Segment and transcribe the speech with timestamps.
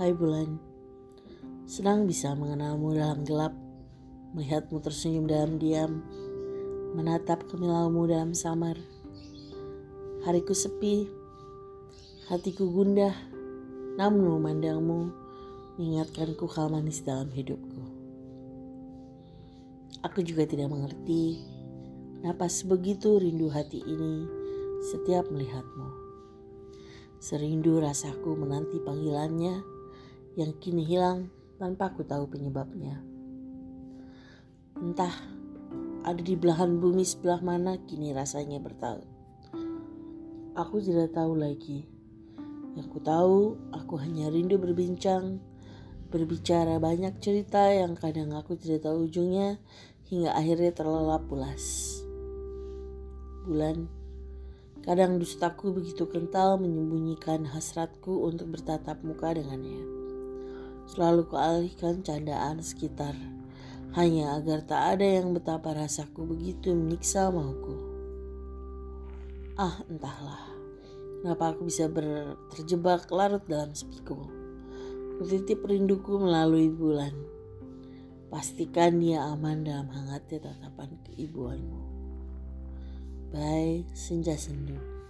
[0.00, 0.56] Hai bulan,
[1.68, 3.52] senang bisa mengenalmu dalam gelap,
[4.32, 6.00] melihatmu tersenyum dalam diam,
[6.96, 8.80] menatap kemilaumu dalam samar.
[10.24, 11.04] Hariku sepi,
[12.24, 13.12] hatiku gundah,
[14.00, 15.12] namun memandangmu
[15.76, 17.84] mengingatkanku hal manis dalam hidupku.
[20.08, 21.36] Aku juga tidak mengerti
[22.16, 24.24] kenapa sebegitu rindu hati ini
[24.88, 26.00] setiap melihatmu.
[27.20, 29.81] Serindu rasaku menanti panggilannya
[30.36, 31.28] yang kini hilang
[31.60, 33.00] tanpa aku tahu penyebabnya.
[34.80, 35.12] Entah
[36.02, 39.06] ada di belahan bumi sebelah mana kini rasanya bertaut.
[40.58, 41.86] Aku tidak tahu lagi.
[42.72, 45.38] Yang ku tahu, aku hanya rindu berbincang,
[46.08, 49.60] berbicara banyak cerita yang kadang aku tidak tahu ujungnya
[50.08, 51.96] hingga akhirnya terlelap pulas.
[53.44, 54.02] Bulan
[54.82, 60.01] Kadang dustaku begitu kental menyembunyikan hasratku untuk bertatap muka dengannya.
[60.90, 63.14] Selalu kualihkan candaan sekitar,
[63.94, 67.76] hanya agar tak ada yang betapa rasaku begitu menyiksa mauku.
[69.60, 70.48] Ah, entahlah,
[71.20, 74.16] kenapa aku bisa ber terjebak larut dalam sepiku.
[75.20, 77.12] Kutitip rinduku melalui bulan.
[78.32, 81.80] Pastikan dia aman dalam hangatnya tatapan keibuanmu.
[83.28, 85.01] Bye, senja sendu.